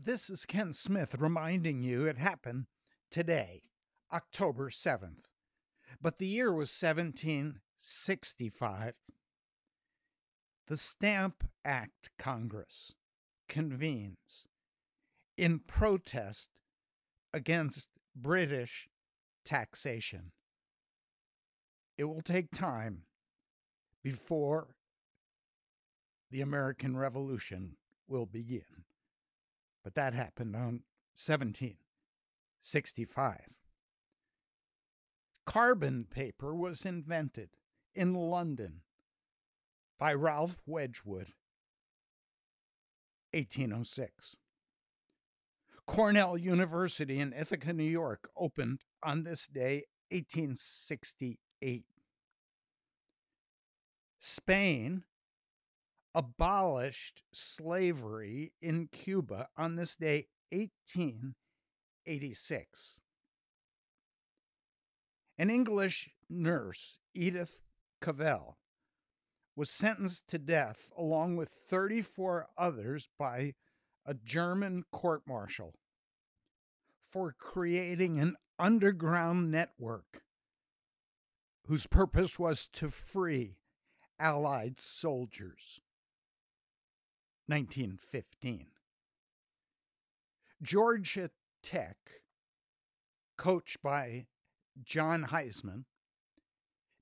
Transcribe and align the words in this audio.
This 0.00 0.30
is 0.30 0.46
Ken 0.46 0.72
Smith 0.72 1.16
reminding 1.18 1.82
you 1.82 2.04
it 2.04 2.18
happened 2.18 2.66
today, 3.10 3.62
October 4.12 4.70
7th. 4.70 5.24
But 6.00 6.18
the 6.18 6.28
year 6.28 6.52
was 6.52 6.70
1765. 6.70 8.94
The 10.68 10.76
Stamp 10.76 11.42
Act 11.64 12.12
Congress 12.16 12.94
convenes 13.48 14.46
in 15.36 15.58
protest 15.58 16.50
against 17.34 17.88
British 18.14 18.88
taxation. 19.44 20.30
It 21.96 22.04
will 22.04 22.22
take 22.22 22.52
time 22.52 23.02
before 24.04 24.76
the 26.30 26.40
American 26.40 26.96
Revolution 26.96 27.78
will 28.06 28.26
begin. 28.26 28.84
But 29.88 29.94
that 29.94 30.12
happened 30.12 30.54
on 30.54 30.82
1765. 31.16 33.38
Carbon 35.46 36.04
paper 36.04 36.54
was 36.54 36.84
invented 36.84 37.56
in 37.94 38.12
London 38.12 38.82
by 39.98 40.12
Ralph 40.12 40.60
Wedgwood, 40.66 41.32
1806. 43.32 44.36
Cornell 45.86 46.36
University 46.36 47.18
in 47.18 47.32
Ithaca, 47.32 47.72
New 47.72 47.82
York, 47.82 48.28
opened 48.36 48.84
on 49.02 49.22
this 49.22 49.46
day, 49.46 49.84
1868. 50.10 51.86
Spain 54.18 55.04
abolished 56.18 57.22
slavery 57.32 58.52
in 58.60 58.88
Cuba 58.88 59.48
on 59.56 59.76
this 59.76 59.94
day, 59.94 60.26
1886. 60.50 63.00
An 65.38 65.48
English 65.48 66.10
nurse, 66.28 66.98
Edith 67.14 67.60
Cavell, 68.00 68.58
was 69.54 69.70
sentenced 69.70 70.26
to 70.26 70.38
death 70.38 70.90
along 70.98 71.36
with 71.36 71.50
34 71.50 72.48
others 72.58 73.08
by 73.16 73.54
a 74.04 74.14
German 74.14 74.82
court 74.90 75.22
martial 75.24 75.74
for 77.08 77.32
creating 77.32 78.18
an 78.18 78.34
underground 78.58 79.52
network 79.52 80.22
whose 81.66 81.86
purpose 81.86 82.40
was 82.40 82.66
to 82.66 82.90
free 82.90 83.54
Allied 84.18 84.80
soldiers. 84.80 85.80
1915. 87.48 88.66
Georgia 90.62 91.30
Tech, 91.62 91.96
coached 93.36 93.82
by 93.82 94.26
John 94.82 95.24
Heisman, 95.24 95.84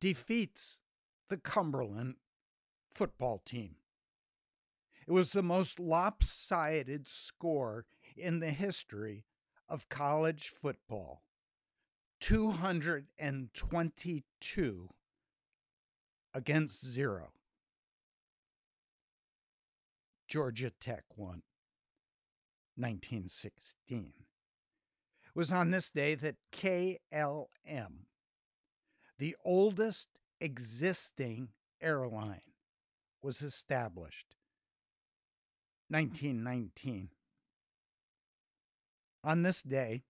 defeats 0.00 0.80
the 1.28 1.36
Cumberland 1.36 2.16
football 2.92 3.40
team. 3.44 3.76
It 5.06 5.12
was 5.12 5.32
the 5.32 5.42
most 5.42 5.78
lopsided 5.78 7.06
score 7.06 7.84
in 8.16 8.40
the 8.40 8.50
history 8.50 9.24
of 9.68 9.88
college 9.88 10.48
football 10.48 11.22
222 12.20 14.88
against 16.34 16.86
zero. 16.86 17.32
Georgia 20.30 20.70
Tech 20.70 21.02
won. 21.16 21.42
1916. 22.76 24.12
It 24.16 25.34
was 25.34 25.50
on 25.50 25.72
this 25.72 25.90
day 25.90 26.14
that 26.14 26.36
KLM, 26.52 28.06
the 29.18 29.36
oldest 29.44 30.20
existing 30.40 31.48
airline, 31.82 32.40
was 33.22 33.42
established. 33.42 34.36
1919. 35.88 37.10
On 39.24 39.42
this 39.42 39.62
day, 39.62 40.04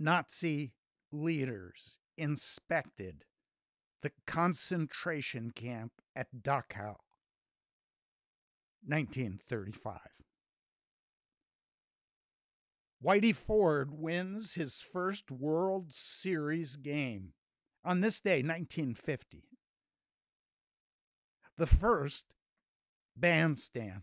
Nazi 0.00 0.72
leaders 1.12 2.00
inspected 2.18 3.24
the 4.02 4.10
concentration 4.26 5.52
camp 5.52 5.92
at 6.16 6.42
Dachau. 6.42 6.96
1935. 8.86 9.98
Whitey 13.02 13.34
Ford 13.34 13.90
wins 13.92 14.54
his 14.54 14.80
first 14.80 15.30
World 15.30 15.92
Series 15.92 16.76
game 16.76 17.32
on 17.84 18.00
this 18.00 18.20
day, 18.20 18.42
1950. 18.42 19.44
The 21.56 21.66
first 21.66 22.26
bandstand 23.16 24.02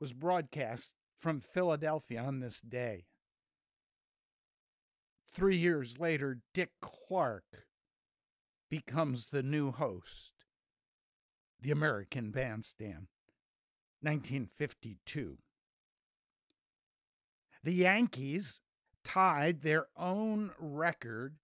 was 0.00 0.12
broadcast 0.12 0.94
from 1.18 1.40
Philadelphia 1.40 2.22
on 2.22 2.40
this 2.40 2.60
day. 2.60 3.06
Three 5.32 5.56
years 5.56 5.98
later, 5.98 6.40
Dick 6.52 6.70
Clark 6.80 7.66
becomes 8.70 9.26
the 9.26 9.42
new 9.42 9.72
host, 9.72 10.32
the 11.60 11.70
American 11.70 12.30
Bandstand. 12.30 13.06
1952. 14.04 15.38
The 17.62 17.72
Yankees 17.72 18.60
tied 19.02 19.62
their 19.62 19.86
own 19.96 20.50
record 20.58 21.36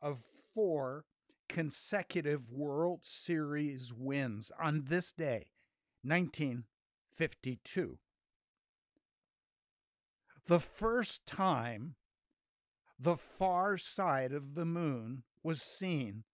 of 0.00 0.22
four 0.54 1.04
consecutive 1.48 2.50
World 2.50 3.04
Series 3.04 3.92
wins 3.92 4.50
on 4.58 4.84
this 4.86 5.12
day, 5.12 5.50
1952. 6.02 7.98
The 10.46 10.60
first 10.60 11.26
time 11.26 11.96
the 12.98 13.16
far 13.16 13.76
side 13.76 14.32
of 14.32 14.54
the 14.54 14.64
moon 14.64 15.24
was 15.42 15.60
seen 15.60 16.24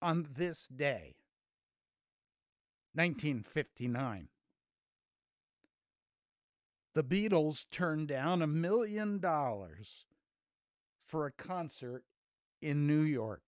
on 0.00 0.28
this 0.36 0.68
day, 0.68 1.16
1959 2.94 4.28
the 6.94 7.04
Beatles 7.04 7.66
turned 7.70 8.08
down 8.08 8.40
a 8.40 8.46
million 8.46 9.18
dollars 9.18 10.06
for 11.06 11.26
a 11.26 11.32
concert 11.32 12.04
in 12.62 12.86
New 12.86 13.00
York 13.00 13.42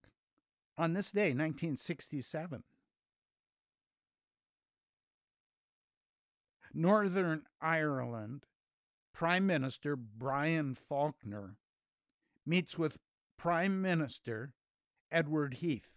on 0.77 0.93
this 0.93 1.11
day, 1.11 1.29
1967. 1.29 2.63
Northern 6.73 7.43
Ireland 7.59 8.45
Prime 9.13 9.47
Minister 9.47 9.95
Brian 9.95 10.75
Faulkner 10.75 11.55
meets 12.45 12.77
with 12.77 12.99
Prime 13.35 13.81
Minister 13.81 14.53
Edward 15.11 15.55
Heath. 15.55 15.89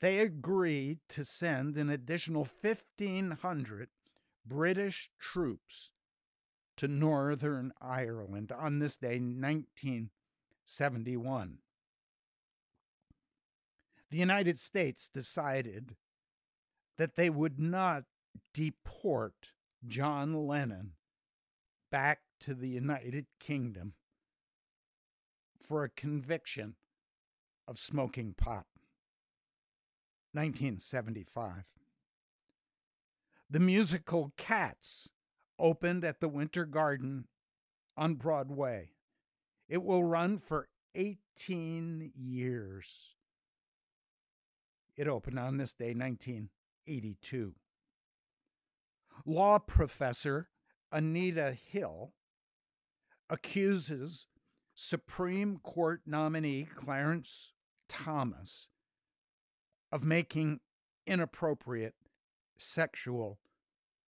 They 0.00 0.18
agree 0.18 0.98
to 1.08 1.24
send 1.24 1.78
an 1.78 1.88
additional 1.88 2.46
1,500 2.60 3.88
British 4.46 5.10
troops 5.18 5.92
to 6.80 6.88
Northern 6.88 7.72
Ireland 7.78 8.50
on 8.58 8.78
this 8.78 8.96
day, 8.96 9.20
1971. 9.20 11.58
The 14.10 14.16
United 14.16 14.58
States 14.58 15.10
decided 15.10 15.96
that 16.96 17.16
they 17.16 17.28
would 17.28 17.60
not 17.60 18.04
deport 18.54 19.52
John 19.86 20.46
Lennon 20.46 20.92
back 21.92 22.20
to 22.40 22.54
the 22.54 22.70
United 22.70 23.26
Kingdom 23.38 23.92
for 25.60 25.84
a 25.84 25.90
conviction 25.90 26.76
of 27.68 27.78
smoking 27.78 28.32
pot. 28.32 28.64
1975. 30.32 31.64
The 33.50 33.60
musical 33.60 34.32
Cats 34.38 35.10
opened 35.60 36.04
at 36.04 36.20
the 36.20 36.28
Winter 36.28 36.64
Garden 36.64 37.26
on 37.96 38.14
Broadway. 38.14 38.90
It 39.68 39.84
will 39.84 40.02
run 40.02 40.38
for 40.38 40.68
18 40.94 42.12
years. 42.16 43.14
It 44.96 45.06
opened 45.06 45.38
on 45.38 45.56
this 45.56 45.72
day, 45.72 45.94
1982. 45.94 47.54
Law 49.24 49.58
professor 49.58 50.48
Anita 50.90 51.52
Hill 51.52 52.14
accuses 53.28 54.26
Supreme 54.74 55.58
Court 55.58 56.00
nominee 56.06 56.64
Clarence 56.64 57.52
Thomas 57.88 58.68
of 59.92 60.04
making 60.04 60.60
inappropriate 61.06 61.94
sexual 62.56 63.38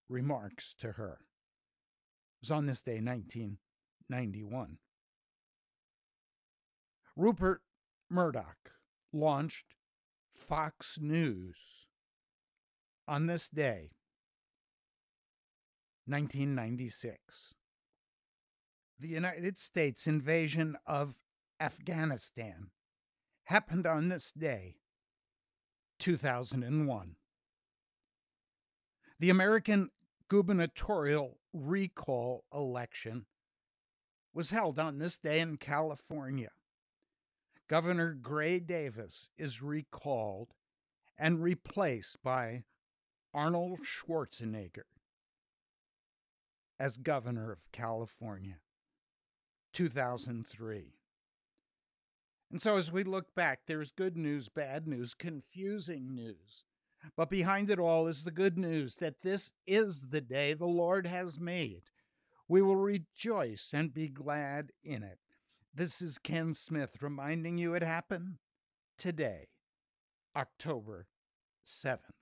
remarks 0.08 0.74
to 0.78 0.92
her. 0.92 1.20
Was 2.42 2.50
on 2.50 2.66
this 2.66 2.82
day, 2.82 3.00
1991. 3.00 4.78
Rupert 7.16 7.62
Murdoch 8.10 8.72
launched 9.12 9.76
Fox 10.34 10.98
News 11.00 11.86
on 13.06 13.26
this 13.26 13.48
day, 13.48 13.92
1996. 16.06 17.54
The 18.98 19.08
United 19.08 19.56
States 19.58 20.06
invasion 20.06 20.76
of 20.86 21.14
Afghanistan 21.60 22.70
happened 23.44 23.86
on 23.86 24.08
this 24.08 24.32
day, 24.32 24.76
2001. 26.00 27.16
The 29.20 29.30
American 29.30 29.90
gubernatorial 30.28 31.38
recall 31.52 32.44
election 32.52 33.26
was 34.34 34.50
held 34.50 34.78
on 34.78 34.98
this 34.98 35.18
day 35.18 35.40
in 35.40 35.56
California. 35.56 36.50
Governor 37.68 38.12
Gray 38.14 38.58
Davis 38.58 39.30
is 39.36 39.62
recalled 39.62 40.54
and 41.18 41.42
replaced 41.42 42.22
by 42.22 42.64
Arnold 43.34 43.80
Schwarzenegger 43.80 44.84
as 46.78 46.96
governor 46.96 47.52
of 47.52 47.60
California, 47.72 48.56
2003. 49.72 50.96
And 52.50 52.60
so, 52.60 52.76
as 52.76 52.92
we 52.92 53.04
look 53.04 53.34
back, 53.34 53.60
there's 53.66 53.92
good 53.92 54.16
news, 54.16 54.48
bad 54.50 54.86
news, 54.86 55.14
confusing 55.14 56.14
news. 56.14 56.64
But 57.16 57.30
behind 57.30 57.70
it 57.70 57.78
all 57.78 58.06
is 58.06 58.24
the 58.24 58.30
good 58.30 58.56
news 58.56 58.96
that 58.96 59.22
this 59.22 59.52
is 59.66 60.08
the 60.08 60.20
day 60.20 60.54
the 60.54 60.66
Lord 60.66 61.06
has 61.06 61.38
made. 61.38 61.82
We 62.48 62.62
will 62.62 62.76
rejoice 62.76 63.72
and 63.74 63.92
be 63.92 64.08
glad 64.08 64.72
in 64.82 65.02
it. 65.02 65.18
This 65.74 66.02
is 66.02 66.18
Ken 66.18 66.52
Smith 66.52 67.02
reminding 67.02 67.58
you 67.58 67.74
it 67.74 67.82
happened 67.82 68.36
today, 68.98 69.48
October 70.36 71.06
7th. 71.64 72.21